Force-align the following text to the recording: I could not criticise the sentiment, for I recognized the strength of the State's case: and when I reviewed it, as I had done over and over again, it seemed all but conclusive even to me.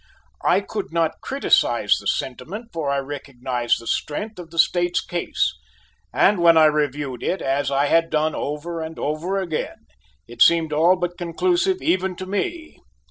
I 0.43 0.61
could 0.61 0.91
not 0.91 1.21
criticise 1.21 1.97
the 1.99 2.07
sentiment, 2.07 2.69
for 2.73 2.89
I 2.89 2.97
recognized 2.97 3.79
the 3.79 3.85
strength 3.85 4.39
of 4.39 4.49
the 4.49 4.57
State's 4.57 4.99
case: 4.99 5.53
and 6.11 6.39
when 6.39 6.57
I 6.57 6.65
reviewed 6.65 7.21
it, 7.21 7.39
as 7.39 7.69
I 7.69 7.85
had 7.85 8.09
done 8.09 8.33
over 8.33 8.81
and 8.81 8.97
over 8.97 9.39
again, 9.39 9.85
it 10.27 10.41
seemed 10.41 10.73
all 10.73 10.95
but 10.95 11.19
conclusive 11.19 11.83
even 11.83 12.15
to 12.15 12.25
me. 12.25 12.79